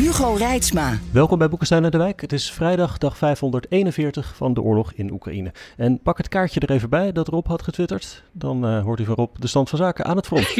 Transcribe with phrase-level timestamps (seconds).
[0.00, 0.98] Hugo Reitsma.
[1.12, 2.20] Welkom bij Boekenstein en de Wijk.
[2.20, 5.52] Het is vrijdag, dag 541 van de oorlog in Oekraïne.
[5.76, 8.22] En pak het kaartje er even bij dat Rob had getwitterd.
[8.32, 10.54] Dan uh, hoort u van Rob de stand van zaken aan het front.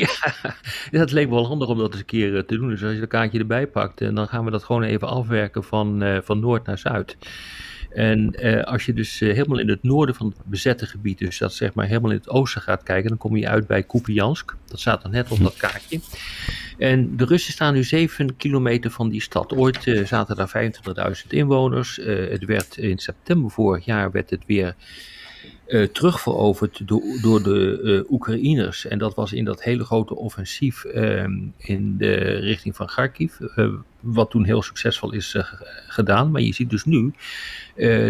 [0.91, 2.69] Ja, dat leek me wel handig om dat eens een keer eh, te doen.
[2.69, 5.09] Dus als je het kaartje erbij pakt, en eh, dan gaan we dat gewoon even
[5.09, 7.17] afwerken van, uh, van noord naar zuid.
[7.91, 11.39] En uh, als je dus uh, helemaal in het noorden van het bezette gebied, dus
[11.39, 14.57] dat zeg maar helemaal in het oosten gaat kijken, dan kom je uit bij Kupiansk.
[14.67, 16.01] Dat staat dan net op dat kaartje.
[16.79, 19.53] En de Russen staan nu 7 kilometer van die stad.
[19.53, 20.73] Ooit uh, zaten daar
[21.23, 21.97] 25.000 inwoners.
[22.05, 24.75] het werd in september vorig jaar werd het weer
[25.93, 26.83] terugveroverd
[27.23, 28.87] door, de Oekraïners.
[28.87, 31.25] En dat was in dat hele grote offensief uh,
[31.57, 33.39] in de richting van Kharkiv.
[34.01, 35.37] Wat toen heel succesvol is
[35.87, 36.31] gedaan.
[36.31, 37.13] Maar je ziet dus nu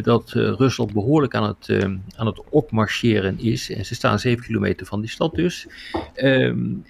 [0.02, 1.84] dat Rusland behoorlijk aan het,
[2.16, 3.70] aan het opmarcheren is.
[3.70, 5.66] En ze staan zeven kilometer van die stad dus.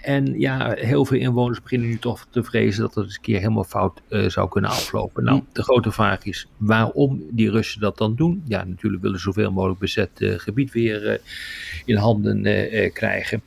[0.01, 3.39] en ja, heel veel inwoners beginnen nu toch te vrezen dat het eens een keer
[3.39, 5.25] helemaal fout zou kunnen aflopen.
[5.25, 8.43] Nou, de grote vraag is waarom die Russen dat dan doen.
[8.47, 11.21] Ja, natuurlijk willen ze zoveel mogelijk bezet gebied weer
[11.85, 12.43] in handen
[12.93, 13.43] krijgen.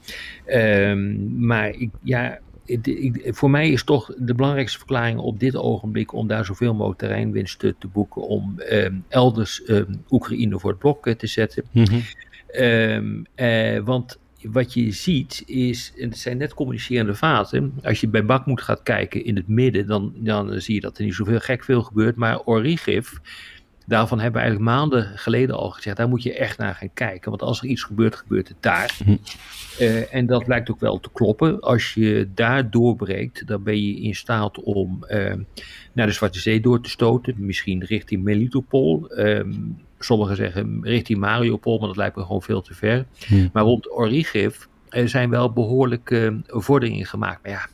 [0.47, 6.13] Um, maar ik, ja, ik, voor mij is toch de belangrijkste verklaring op dit ogenblik
[6.13, 10.79] om daar zoveel mogelijk terreinwinst te, te boeken, om um, elders um, Oekraïne voor het
[10.79, 11.63] blok te zetten.
[11.71, 13.85] Mm -hmm.
[13.85, 14.17] want
[14.51, 17.73] wat je ziet is, en het zijn net communicerende vaten.
[17.83, 21.03] Als je bij Bakmoed gaat kijken in het midden, dan, dan zie je dat er
[21.03, 22.15] niet zoveel gek veel gebeurt.
[22.15, 23.11] Maar Origiv,
[23.85, 27.29] Daarvan hebben we eigenlijk maanden geleden al gezegd, daar moet je echt naar gaan kijken.
[27.29, 28.97] Want als er iets gebeurt, gebeurt het daar.
[29.03, 29.17] Hm.
[29.79, 31.59] Uh, en dat lijkt ook wel te kloppen.
[31.59, 35.33] Als je daar doorbreekt, dan ben je in staat om uh,
[35.93, 37.35] naar de Zwarte Zee door te stoten.
[37.37, 39.05] Misschien richting Melitopol.
[39.09, 39.41] Uh,
[39.99, 43.05] sommigen zeggen richting Mariupol, maar dat lijkt me gewoon veel te ver.
[43.27, 43.47] Hm.
[43.53, 44.55] Maar rond Origiv
[44.89, 47.43] zijn wel behoorlijke vorderingen gemaakt.
[47.43, 47.67] Maar ja,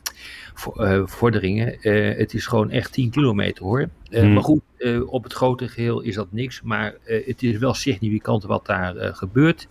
[1.04, 1.76] vorderingen.
[1.80, 3.88] Uh, het is gewoon echt 10 kilometer hoor.
[4.10, 4.32] Uh, hmm.
[4.32, 4.62] Maar goed,
[5.06, 6.62] op het grote geheel is dat niks.
[6.62, 9.68] Maar het is wel significant wat daar gebeurt.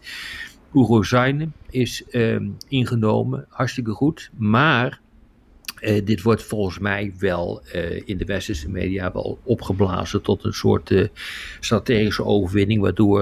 [0.74, 4.30] Oerozijne is ehm, ingenomen, hartstikke goed.
[4.38, 5.00] Maar
[6.04, 7.64] dit wordt volgens mij wel
[8.06, 11.10] in de westerse media wel opgeblazen tot een soort
[11.60, 13.22] strategische overwinning, waardoor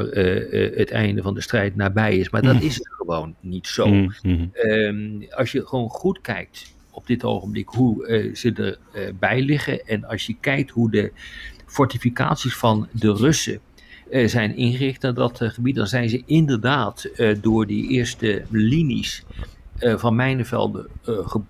[0.76, 2.30] het einde van de strijd nabij is.
[2.30, 2.62] Maar dat mm.
[2.62, 3.88] is gewoon niet zo.
[3.88, 4.52] Mm -hmm.
[4.54, 9.88] um, als je gewoon goed kijkt op dit ogenblik hoe uh, ze erbij liggen.
[9.88, 11.12] En als je kijkt hoe de
[11.66, 13.60] fortificaties van de Russen
[14.10, 17.10] uh, zijn ingericht naar dat gebied, dan zijn ze inderdaad
[17.42, 19.24] door die eerste linies
[19.80, 21.42] van mijnenvelden ge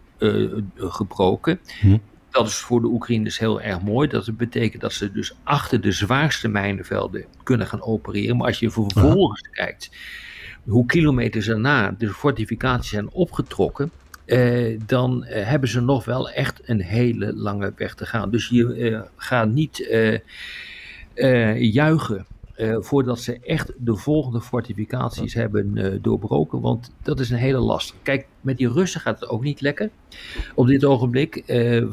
[0.75, 1.59] gebroken.
[1.79, 1.97] Hm.
[2.29, 4.07] Dat is voor de Oekraïners heel erg mooi.
[4.07, 8.37] Dat betekent dat ze dus achter de zwaarste mijnenvelden kunnen gaan opereren.
[8.37, 9.89] Maar als je vervolgens kijkt
[10.65, 13.91] hoe kilometers daarna de fortificaties zijn opgetrokken,
[14.27, 18.31] uh, dan uh, hebben ze nog wel echt een hele lange weg te gaan.
[18.31, 19.87] Dus je uh, gaat niet
[21.59, 22.25] juichen
[22.79, 27.93] voordat ze echt de volgende fortificaties hebben doorbroken, want dat is een hele last.
[28.01, 29.89] Kijk, met die Russen gaat het ook niet lekker
[30.55, 31.43] op dit ogenblik.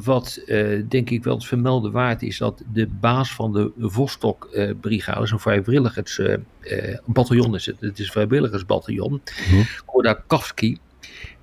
[0.05, 0.43] wat
[0.89, 7.55] denk ik wel het vermelden waard is, dat de baas van de Vostok-brigade, zo'n vrijwilligersbataljon
[7.55, 9.65] is het, het is een vrijwilligersbataljon, mm.
[9.85, 10.79] Kodakowski,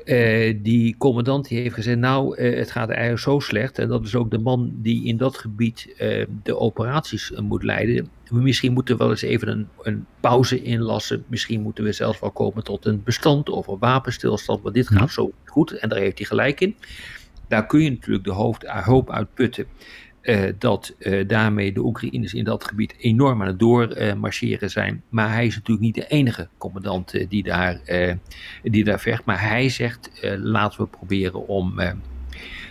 [0.06, 3.80] uh, die commandant die heeft gezegd, nou, uh, het gaat eigenlijk zo slecht.
[3.80, 8.10] En dat is ook de man die in dat gebied uh, de operaties moet leiden.
[8.30, 11.24] Misschien moeten we wel eens even een, een, pauze inlassen.
[11.28, 14.62] Misschien moeten we zelfs wel komen tot een bestand of een wapenstilstand.
[14.62, 15.08] Want dit gaat ja.
[15.08, 16.76] zo goed en daar heeft hij gelijk in.
[17.48, 19.66] Daar kun je natuurlijk de hoofd, hoop uit putten.
[20.22, 25.04] Uh, dat uh, daarmee de Oekraïners in dat gebied enorm aan het doormarcheren uh, zijn.
[25.10, 27.82] Maar hij is natuurlijk niet de enige commandant die, daar,
[28.64, 29.26] die daar vecht.
[29.26, 31.80] Maar hij zegt, laten we proberen om,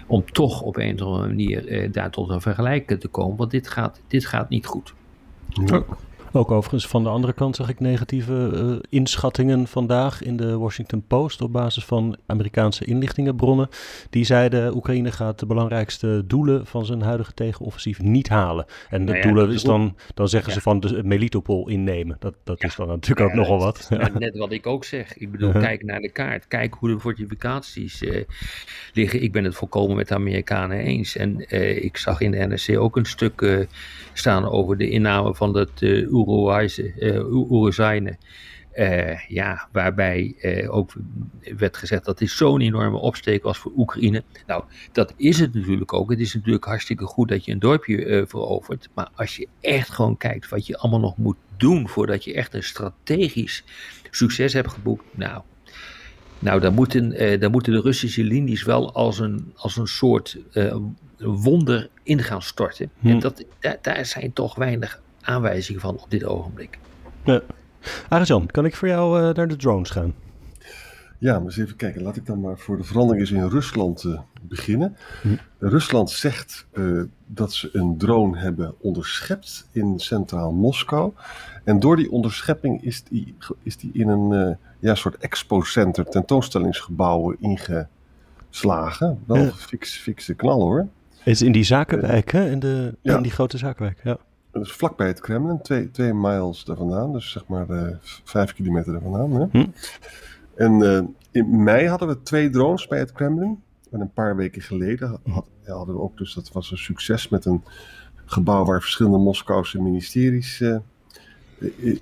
[0.06, 3.36] om toch op een of andere manier daar tot een vergelijking te komen.
[3.36, 4.94] Want dit gaat, dit gaat niet goed.
[6.32, 11.04] Ook overigens van de andere kant zag ik negatieve uh, inschattingen vandaag in de Washington
[11.06, 13.68] Post op basis van Amerikaanse inlichtingenbronnen.
[14.10, 18.64] Die zeiden Oekraïne gaat de belangrijkste doelen van zijn huidige tegenoffensief niet halen.
[18.90, 22.16] En de nou ja, doelen is dan, dan zeggen ze van de Melitopol innemen.
[22.18, 23.88] Dat, dat is dan natuurlijk ook nogal wat.
[24.18, 25.16] Net wat ik ook zeg.
[25.16, 26.46] Ik bedoel, kijk naar de kaart.
[26.46, 28.24] Kijk hoe de fortificaties uh,
[28.92, 29.22] liggen.
[29.22, 31.16] Ik ben het volkomen met de Amerikanen eens.
[31.16, 33.66] En uh, ik zag in de NSC ook een stuk
[34.12, 36.12] staan over de inname van het uh,
[37.30, 38.18] Oeruzaine.
[38.74, 40.92] Uh, ja, waarbij uh, ook
[41.56, 44.22] werd gezegd dat dit zo'n enorme opsteek was voor Oekraïne.
[44.46, 46.10] Nou, dat is het natuurlijk ook.
[46.10, 48.88] Het is natuurlijk hartstikke goed dat je een dorpje uh, verovert.
[48.94, 52.54] Maar als je echt gewoon kijkt wat je allemaal nog moet doen voordat je echt
[52.54, 53.64] een strategisch
[54.10, 55.04] succes hebt geboekt.
[55.10, 55.42] Nou,
[56.38, 60.38] nou dan, moeten, dan moeten de Russische linies wel als een, als een soort
[61.18, 62.90] wonder in gaan storten.
[63.02, 63.18] En hm.
[63.18, 66.78] dat, daar, daar zijn toch weinig aanwijzingen van op dit ogenblik.
[67.24, 67.40] Ja.
[68.08, 70.14] Arjan, kan ik voor jou uh, naar de drones gaan?
[71.18, 72.02] Ja, maar eens even kijken.
[72.02, 74.96] Laat ik dan maar voor de verandering eens in Rusland uh, beginnen.
[75.22, 75.28] Hm.
[75.58, 81.12] Rusland zegt uh, dat ze een drone hebben onderschept in centraal Moskou.
[81.64, 89.18] En door die onderschepping is die, is die in een ja, soort expo-center, tentoonstellingsgebouwen ingeslagen.
[89.26, 89.50] Wel ja.
[89.50, 90.88] fix, fikse knal hoor.
[91.24, 92.50] Is in die zakenwijk, hè?
[92.50, 93.16] In, de, ja.
[93.16, 94.18] in die grote zakenwijk, ja.
[94.52, 98.92] Dus vlakbij het Kremlin, twee, twee miles daar vandaan, dus zeg maar uh, vijf kilometer
[98.92, 99.32] daar vandaan.
[99.32, 99.46] Hè?
[99.50, 99.66] Hm.
[100.54, 101.00] En uh,
[101.30, 103.62] in mei hadden we twee drones bij het Kremlin.
[103.90, 107.44] En een paar weken geleden had, hadden we ook, dus dat was een succes met
[107.44, 107.64] een
[108.24, 110.76] gebouw waar verschillende Moskouse ministeries uh,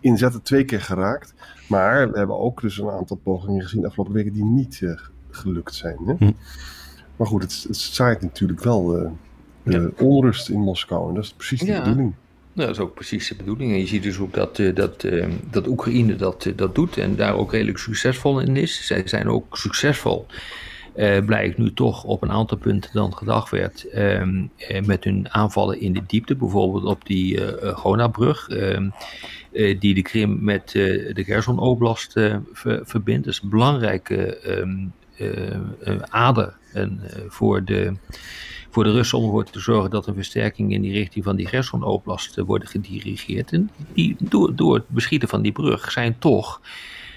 [0.00, 1.34] in zaten, twee keer geraakt.
[1.68, 4.96] Maar we hebben ook dus een aantal pogingen gezien de afgelopen weken die niet
[5.30, 5.98] gelukt zijn.
[6.06, 6.14] Hè?
[6.14, 6.32] Hm.
[7.16, 9.12] Maar goed, het, het zaait natuurlijk wel
[9.62, 9.90] ja.
[10.00, 11.82] onrust in Moskou en dat is precies de ja.
[11.82, 12.14] bedoeling.
[12.58, 13.72] Dat is ook precies de bedoeling.
[13.72, 16.96] En je ziet dus ook dat, uh, dat, uh, dat Oekraïne dat, uh, dat doet
[16.96, 18.86] en daar ook redelijk succesvol in is.
[18.86, 20.26] Zij zijn ook succesvol,
[21.26, 24.46] blijkt nu toch op een aantal punten dan gedacht werd, ehm,
[24.84, 26.36] met hun aanvallen in de diepte.
[26.36, 27.40] Bijvoorbeeld op die
[28.48, 28.88] ehm,
[29.78, 32.12] die de Krim met de Gerson-oblast
[32.52, 33.24] ver verbindt.
[33.24, 34.92] Dat is een belangrijke um,
[36.08, 37.92] ader en, voor de
[38.70, 41.46] voor de Russen om ervoor te zorgen dat een versterking in die richting van die
[41.46, 43.52] Gerson-oblast worden gedirigeerd.
[43.52, 46.60] En die, door, door het beschieten van die brug zijn toch,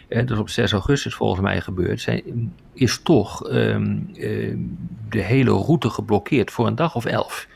[0.07, 4.55] eh, dat is op 6 augustus volgens mij gebeurd, zijn, is toch ehm, eh,
[5.09, 7.47] de hele route geblokkeerd voor een dag of elf.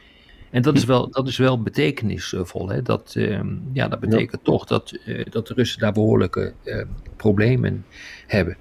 [0.49, 2.69] En dat is wel, dat is wel betekenisvol.
[2.69, 2.81] Hè?
[2.81, 6.81] Dat, ehm, ja, dat betekent toch dat, uh, dat de Russen daar behoorlijke uh,
[7.15, 7.85] problemen
[8.27, 8.57] hebben.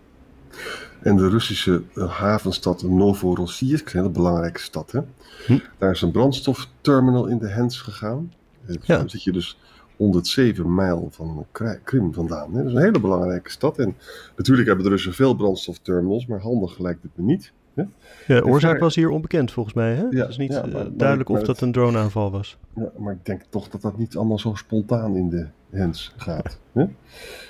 [1.04, 5.00] En de Russische uh, havenstad Novorossiysk, een hele belangrijke stad, hè?
[5.46, 5.58] Hm.
[5.78, 8.32] daar is een brandstofterminal in de hens gegaan.
[8.66, 8.96] Eh, ja.
[8.96, 9.58] Dan zit je dus
[9.96, 11.46] 107 mijl van
[11.84, 12.52] Krim vandaan.
[12.52, 12.58] Hè?
[12.58, 13.78] Dat is een hele belangrijke stad.
[13.78, 13.96] En
[14.36, 17.52] natuurlijk hebben de Russen veel brandstofterminals, maar handig lijkt het me niet.
[17.74, 17.82] Hè?
[18.26, 19.94] Ja, de oorzaak was hier onbekend volgens mij.
[19.94, 20.02] Hè?
[20.10, 22.58] Ja, het is niet ja, maar, duidelijk maar, of dat een droneaanval was.
[22.74, 26.58] Ja, maar ik denk toch dat dat niet allemaal zo spontaan in de hens gaat.
[26.72, 26.84] Hè?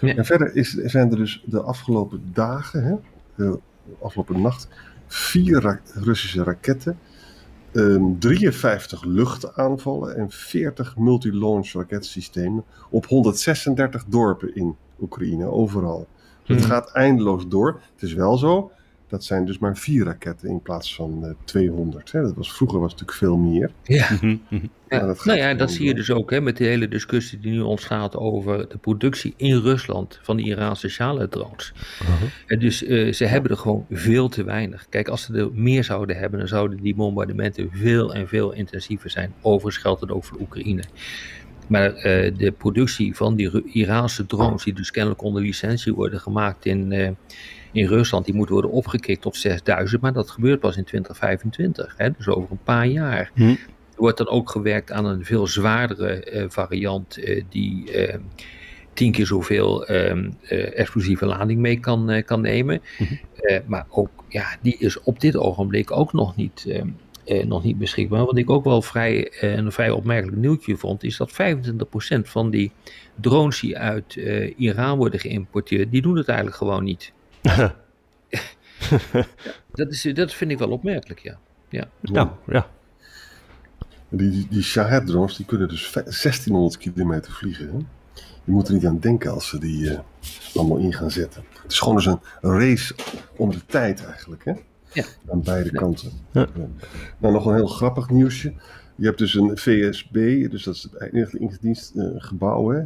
[0.01, 2.95] En verder is, zijn er dus de afgelopen dagen, hè,
[4.01, 4.69] afgelopen nacht,
[5.07, 6.99] vier ra Russische raketten
[8.19, 16.07] 53 ehm, luchtaanvallen en 40 multi-launch raketsystemen op 136 dorpen in Oekraïne, overal.
[16.45, 16.67] Het hmm.
[16.67, 17.81] gaat eindeloos door.
[17.93, 18.71] Het is wel zo
[19.15, 22.13] dat zijn dus maar vier raketten in plaats van uh, eh, 200.
[22.13, 22.23] Hè.
[22.23, 23.71] Dat was, vroeger was het natuurlijk veel meer.
[23.83, 24.67] Ja, mhm, mhm.
[24.89, 25.15] ja.
[25.25, 28.17] nou ja, dat zie je dus ook hè, met de hele discussie die nu ontstaat
[28.17, 31.73] over de productie in Rusland van de Iraanse drones.
[32.03, 32.29] Uh-huh.
[32.47, 34.87] En dus uh, ze hebben er gewoon veel te weinig.
[34.89, 39.11] Kijk, als ze er meer zouden hebben, dan zouden die bombardementen veel en veel intensiever
[39.11, 39.35] zijn.
[39.41, 40.83] Overigens geldt het ook voor Oekraïne.
[41.67, 42.03] Maar uh,
[42.37, 47.09] de productie van die Iraanse drones, die dus kennelijk onder licentie worden gemaakt in, uh,
[47.73, 52.11] in Rusland, die moet worden opgekikt tot 6000, maar dat gebeurt pas in 2025, hè,
[52.11, 53.31] dus over een paar jaar.
[53.35, 53.43] Hm.
[53.43, 57.19] Er wordt dan ook gewerkt aan een veel zwaardere uh, variant
[57.49, 57.91] die
[58.93, 60.31] tien keer zoveel ehm,
[60.75, 62.83] explosieve lading mee kan, kan nemen.
[62.97, 63.05] Hm.
[63.67, 66.67] maar ook, ja, die is op dit ogenblik ook nog niet,
[67.25, 68.25] ehm, nog niet beschikbaar.
[68.25, 72.73] Wat ik ook wel vrij, een vrij opmerkelijk nieuwtje vond, is dat 25% van die
[73.21, 74.15] drones die uit
[74.57, 77.13] Iran worden geïmporteerd, die doen het eigenlijk gewoon niet.
[79.73, 81.39] dat, is, dat vind ik wel opmerkelijk, ja.
[81.69, 82.39] Ja, ja.
[82.47, 82.67] ja.
[84.09, 87.67] Die, die Shahed-drones die kunnen dus 1600 kilometer vliegen.
[87.67, 87.77] Hè?
[88.45, 89.99] Je moet er niet aan denken als ze die uh,
[90.55, 91.45] allemaal in gaan zetten.
[91.63, 92.95] Het is gewoon dus een race
[93.37, 94.45] om de tijd eigenlijk.
[94.45, 94.53] Hè?
[94.94, 95.05] Ja.
[95.31, 96.10] Aan beide kanten.
[96.32, 96.48] Ja.
[97.19, 98.53] Nou, nog een heel grappig nieuwsje.
[98.96, 102.72] Je hebt dus een VSB, dus dat is het inlichtingendienstgebouw.
[102.72, 102.82] Uh,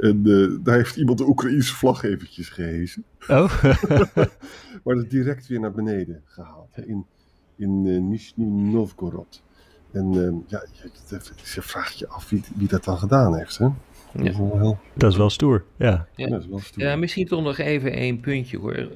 [0.00, 3.04] En uh, daar heeft iemand de Oekraïnse vlag eventjes gehezen.
[3.28, 3.62] Oh.
[4.84, 6.68] maar dat direct weer naar beneden gehaald.
[6.70, 7.06] Hè, in,
[7.56, 9.42] in uh, Nizhny Novgorod.
[9.92, 10.90] En uh, ja, je,
[11.54, 13.58] je, vraagt je af wie, wie dat dan gedaan heeft.
[13.58, 13.64] Hè?
[14.12, 14.30] Dat, ja.
[14.30, 14.78] is wel heel...
[14.94, 16.06] dat is wel stoer, ja.
[16.16, 16.82] Ja, dat is wel stoer.
[16.82, 18.88] ja misschien toch nog even één puntje hoor.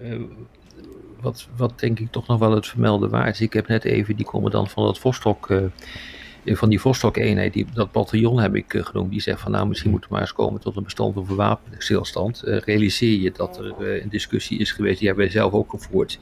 [1.23, 3.41] Wat, wat denk ik toch nog wel het vermelden waard is.
[3.41, 5.51] Ik heb net even die commandant van dat Vostok
[6.45, 9.91] van die Vostok-eenheid, die, dat bataljon heb ik uh, genoemd, die zegt van nou misschien
[9.91, 12.43] moeten we maar eens komen tot een bestand van wapenstilstand.
[12.45, 15.71] Uh, realiseer je dat er uh, een discussie is geweest, die hebben wij zelf ook
[15.71, 16.19] gevoerd,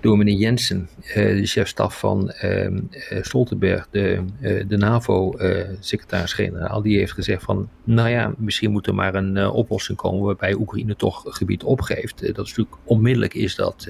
[0.00, 2.80] door meneer Jensen, de chefstaf van ehm,
[3.20, 4.24] Stoltenberg, de,
[4.68, 10.24] de NAVO-secretaris-generaal, die heeft gezegd van nou ja, misschien moet er maar een oplossing komen
[10.24, 12.20] waarbij Oekraïne toch gebied opgeeft.
[12.20, 13.86] dat is natuurlijk onmiddellijk is dat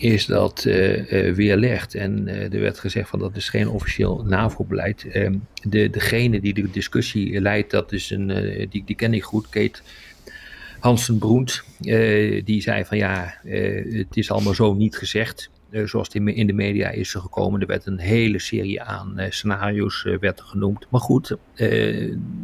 [0.00, 1.94] is dat uh, weerlegd.
[1.94, 5.04] En uh, er werd gezegd van dat is geen officieel NAVO-beleid.
[5.04, 5.30] Uh,
[5.62, 8.26] de, degene die de discussie leidt, dat is een,
[8.70, 9.80] die, die ken ik goed, Kate
[10.78, 11.62] Hansen Broent.
[12.44, 15.50] die zei van ja, het is allemaal zo niet gezegd.
[15.84, 17.60] zoals het in, de media is gekomen.
[17.60, 20.86] Er werd een hele serie aan scenario's werd genoemd.
[20.90, 21.36] Maar goed,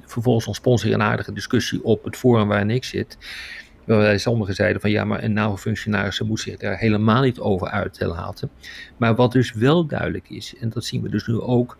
[0.05, 3.19] vervolgens ontspons er een aardige discussie op het forum waar ik zit.
[3.87, 8.50] Waarbij sommigen zeiden van ja, maar een NAVO-functionaris moet zich daar helemaal niet over uitlaten.
[8.97, 11.76] Maar wat dus wel duidelijk is, en dat zien we dus nu ook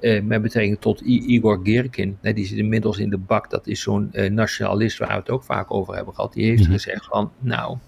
[0.00, 3.80] eh, met betrekking tot I Igor Gerkin, die zit inmiddels in de bak, dat is
[3.80, 6.72] zo'n eh, nationalist waar we het ook vaak over hebben gehad, die heeft mhm.
[6.72, 7.78] gezegd van nou,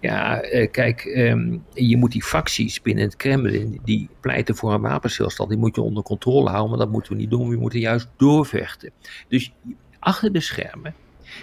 [0.00, 4.80] ja, eh, kijk, ehm, je moet die facties binnen het Kremlin, die pleiten voor een
[4.80, 7.80] wapenstilstand, die moet je onder controle houden, maar dat moeten we niet doen, we moeten
[7.80, 8.90] juist doorvechten.
[9.28, 9.52] Dus
[9.98, 10.94] achter de schermen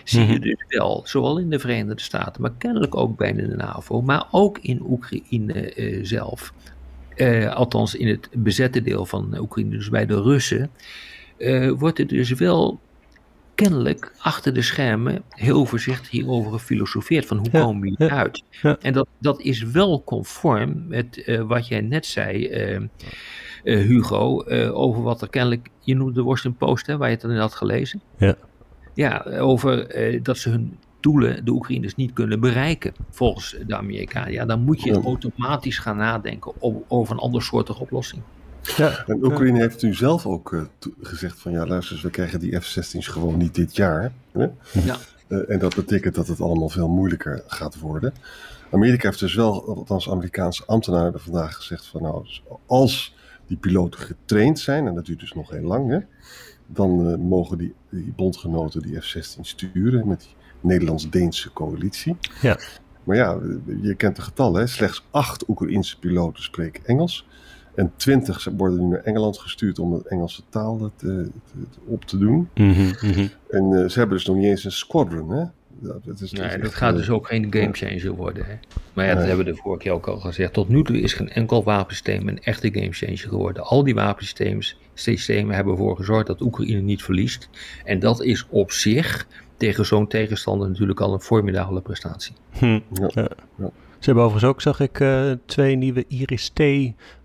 [0.04, 0.42] zie je mhm.
[0.42, 4.60] dus wel, zowel in de Verenigde Staten, maar kennelijk ook binnen de NAVO, maar ook
[4.60, 6.54] in Oekraïne uh, zelf.
[7.16, 10.70] Uh, althans in het bezette deel van Oekraïne, dus bij de Russen,
[11.38, 12.80] uh, wordt er dus wel
[13.56, 17.26] kennelijk achter de schermen heel voorzichtig hierover gefilosofeerd.
[17.26, 18.44] Van hoe ja, komen we hieruit?
[18.50, 22.50] Ja, En dat, dat is wel conform met wat jij net zei,
[23.64, 27.32] Hugo, over wat er kennelijk, je noemde de Washington Post, hè, waar je het dan
[27.32, 28.02] in had gelezen.
[28.18, 28.38] Ja.
[28.96, 34.32] Ja, over eh, dat ze hun doelen, de Oekraïners, niet kunnen bereiken volgens de Amerikanen.
[34.32, 36.54] Ja, dan moet je automatisch gaan nadenken
[36.88, 38.22] over een ander soort oplossing.
[38.78, 39.04] Ja.
[39.08, 40.62] En Oekraïne heeft nu zelf ook uh,
[41.02, 44.12] gezegd van ja, luister, we krijgen die F-16's gewoon niet dit jaar.
[44.32, 44.48] Hè?
[44.72, 44.98] Ja.
[45.28, 48.14] Uh, en dat betekent dat het allemaal veel moeilijker gaat worden.
[48.72, 52.28] Amerika heeft dus wel, althans Amerikaanse ambtenaren vandaag gezegd van nou,
[52.66, 53.16] als
[53.48, 56.00] die piloten getraind zijn, en dat duurt dus nog heel lang, hè,
[56.68, 62.18] dan uh, mogen die, die, bondgenoten die F-16 sturen met die Nederlands-Deense coalitie.
[62.42, 62.60] Ja.
[63.04, 63.40] Maar ja,
[63.82, 64.60] je kent de getallen.
[64.62, 64.68] Hè?
[64.68, 67.28] Slechts acht Oekraïnse piloten spreken Engels.
[67.76, 71.32] En twintig worden nu naar Engeland gestuurd om de Engelse taal te, te,
[71.86, 72.50] op te doen.
[72.56, 73.30] Mm -hmm.
[73.50, 75.30] En uh, ze hebben dus nog niet eens een squadron.
[75.30, 75.44] Hè?
[75.80, 78.46] Dat, is, nee, dat gaat dus ook geen gamechanger worden.
[78.46, 78.56] Hè?
[78.94, 80.54] Maar ja, dat hebben we de vorige keer ook al gezegd.
[80.54, 83.64] Tot nu toe is geen enkel wapensysteem een echte gamechanger geworden.
[83.64, 87.50] Al die wapensystemen systemen hebben ervoor gezorgd dat Oekraïne niet verliest.
[87.84, 89.28] En dat is op zich
[89.58, 92.34] tegen zo'n tegenstander natuurlijk al een formidabele prestatie.
[92.52, 92.80] Hm.
[92.92, 93.10] Ja.
[93.14, 93.72] Ja.
[94.00, 96.62] Ze hebben overigens ook, zag ik, uh, twee nieuwe Iris-T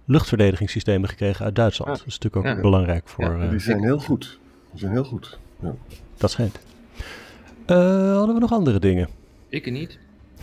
[0.04, 1.98] luchtverdedigingssystemen gekregen uit Duitsland.
[1.98, 3.38] Dat is natuurlijk ook belangrijk voor...
[3.38, 4.38] die eh, zijn heel goed.
[4.70, 5.38] Die zijn heel goed.
[6.16, 6.58] Dat schijnt.
[7.70, 9.08] Uh, hadden we nog andere dingen?
[9.48, 9.98] Ik niet.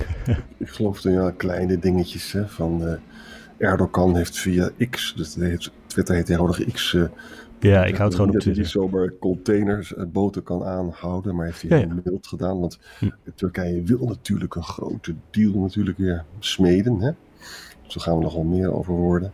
[0.57, 2.93] ik geloof dat ja, kleine dingetjes hè, van uh,
[3.57, 6.93] Erdogan heeft via X, dus heeft, Twitter heet tegenwoordig X.
[6.93, 7.03] Uh,
[7.59, 8.63] ja, ik houd gewoon op Twitter.
[8.63, 12.01] Dat hij zomaar containers, boten kan aanhouden, maar heeft hij ja, ja.
[12.03, 12.59] mild gedaan.
[12.59, 13.09] Want hm.
[13.35, 16.99] Turkije wil natuurlijk een grote deal natuurlijk weer smeden.
[17.01, 17.11] Hè?
[17.83, 19.31] Dus daar gaan we nogal meer over worden.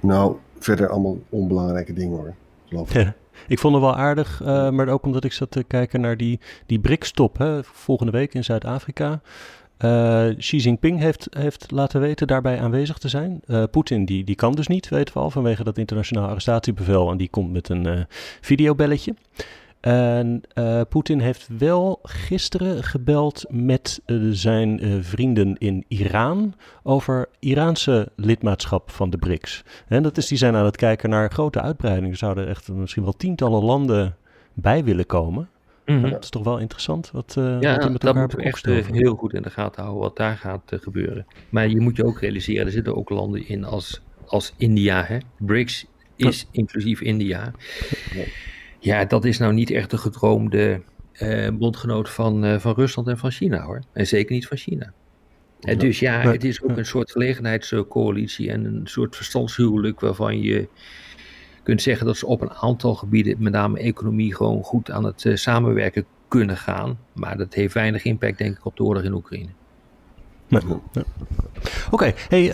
[0.00, 2.34] Nou, verder allemaal onbelangrijke dingen hoor.
[2.64, 3.02] Geloof ik.
[3.02, 3.14] Ja.
[3.48, 6.40] Ik vond het wel aardig, uh, maar ook omdat ik zat te kijken naar die,
[6.66, 9.20] die BRICS-top volgende week in Zuid-Afrika.
[9.78, 13.42] Uh, Xi Jinping heeft, heeft laten weten daarbij aanwezig te zijn.
[13.46, 17.10] Uh, Poetin die, die kan dus niet, weten we al, vanwege dat internationaal arrestatiebevel.
[17.10, 18.06] En die komt met een
[18.40, 19.14] videobelletje.
[19.84, 27.28] En uh, Poetin heeft wel gisteren gebeld met uh, zijn uh, vrienden in Iran over
[27.38, 29.62] Iraanse lidmaatschap van de BRICS.
[29.88, 32.10] En dat is, die zijn aan het kijken naar grote uitbreiding.
[32.10, 34.16] Er zouden echt misschien wel tientallen landen
[34.52, 35.48] bij willen komen.
[35.86, 36.10] Mm -hmm.
[36.10, 39.34] Dat is toch wel interessant wat, ja, wat met dat moeten we echt heel goed
[39.34, 41.26] in de gaten houden wat daar gaat gebeuren.
[41.48, 45.04] Maar je moet je ook realiseren, er zitten ook landen in als, als India.
[45.04, 45.18] Hè?
[45.38, 45.86] BRICS
[46.16, 47.52] is inclusief India.
[48.12, 48.24] Ja.
[48.84, 50.80] Ja, dat is nou niet echt de gedroomde
[51.22, 53.82] uh, bondgenoot van, uh, van Rusland en van China hoor.
[53.92, 54.92] En zeker niet van China.
[55.60, 60.68] En dus ja, het is ook een soort gelegenheidscoalitie en een soort verstandshuwelijk waarvan je
[61.62, 65.30] kunt zeggen dat ze op een aantal gebieden, met name economie, gewoon goed aan het
[65.34, 66.98] samenwerken kunnen gaan.
[67.12, 69.50] Maar dat heeft weinig impact, denk ik, op de oorlog in Oekraïne.
[70.48, 70.62] Nee.
[71.90, 72.50] Oké, hey,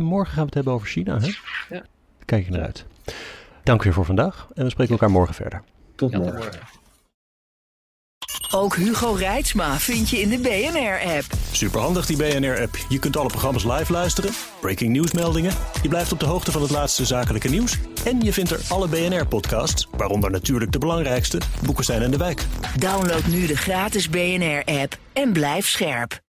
[0.00, 1.18] morgen gaan we het hebben over China.
[1.20, 1.28] Hè?
[1.74, 1.84] Ja.
[2.24, 2.86] Kijk je naar uit.
[3.64, 5.62] Dank weer voor vandaag en we spreken elkaar morgen verder.
[5.96, 6.52] Tot morgen.
[8.50, 11.24] Ook Hugo Reitsma vind je in de BNR-app.
[11.50, 12.76] Superhandig die BNR-app.
[12.88, 14.30] Je kunt alle programma's live luisteren,
[14.60, 15.52] breaking nieuwsmeldingen.
[15.82, 17.78] Je blijft op de hoogte van het laatste zakelijke nieuws.
[18.04, 22.46] En je vindt er alle BNR-podcasts, waaronder natuurlijk de belangrijkste, Boekenstein en de Wijk.
[22.78, 26.23] Download nu de gratis BNR-app en blijf scherp.